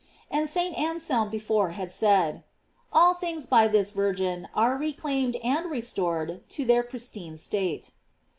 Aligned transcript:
* 0.15 0.31
And 0.31 0.49
St. 0.49 0.75
Anselm 0.79 1.29
before 1.29 1.73
had 1.77 1.91
said: 1.91 2.43
All 2.91 3.13
things 3.13 3.45
by 3.45 3.67
this 3.67 3.91
Virgin 3.91 4.47
are 4.55 4.75
reclaimed 4.75 5.35
and 5.43 5.69
restored 5.69 6.41
to 6.49 6.65
their 6.65 6.81
pristine 6.81 7.35
Btate. 7.35 7.91